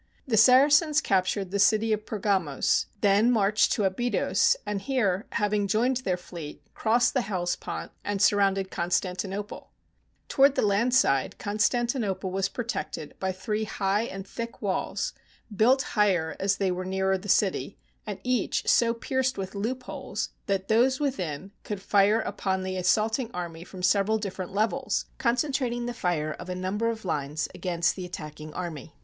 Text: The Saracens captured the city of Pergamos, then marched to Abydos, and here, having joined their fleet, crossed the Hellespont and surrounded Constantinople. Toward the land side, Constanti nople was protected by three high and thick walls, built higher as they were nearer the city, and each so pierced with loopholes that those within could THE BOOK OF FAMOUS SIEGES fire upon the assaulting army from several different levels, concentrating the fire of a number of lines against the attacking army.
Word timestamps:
The 0.27 0.35
Saracens 0.35 0.99
captured 0.99 1.51
the 1.51 1.59
city 1.59 1.93
of 1.93 2.07
Pergamos, 2.07 2.87
then 3.01 3.29
marched 3.29 3.71
to 3.73 3.83
Abydos, 3.83 4.55
and 4.65 4.81
here, 4.81 5.27
having 5.33 5.67
joined 5.67 5.97
their 5.97 6.17
fleet, 6.17 6.63
crossed 6.73 7.13
the 7.13 7.21
Hellespont 7.21 7.91
and 8.03 8.19
surrounded 8.19 8.71
Constantinople. 8.71 9.69
Toward 10.27 10.55
the 10.55 10.63
land 10.63 10.95
side, 10.95 11.35
Constanti 11.37 11.99
nople 11.99 12.31
was 12.31 12.49
protected 12.49 13.13
by 13.19 13.31
three 13.31 13.65
high 13.65 14.01
and 14.05 14.27
thick 14.27 14.59
walls, 14.59 15.13
built 15.55 15.83
higher 15.93 16.35
as 16.39 16.57
they 16.57 16.71
were 16.71 16.83
nearer 16.83 17.15
the 17.15 17.29
city, 17.29 17.77
and 18.07 18.17
each 18.23 18.67
so 18.67 18.95
pierced 18.95 19.37
with 19.37 19.53
loopholes 19.53 20.29
that 20.47 20.67
those 20.67 20.99
within 20.99 21.51
could 21.63 21.77
THE 21.77 21.81
BOOK 21.83 21.83
OF 21.83 21.83
FAMOUS 21.83 21.83
SIEGES 21.83 21.91
fire 21.91 22.21
upon 22.21 22.63
the 22.63 22.77
assaulting 22.77 23.31
army 23.35 23.63
from 23.63 23.83
several 23.83 24.17
different 24.17 24.51
levels, 24.51 25.05
concentrating 25.19 25.85
the 25.85 25.93
fire 25.93 26.31
of 26.33 26.49
a 26.49 26.55
number 26.55 26.89
of 26.89 27.05
lines 27.05 27.47
against 27.53 27.95
the 27.95 28.07
attacking 28.07 28.51
army. 28.55 28.95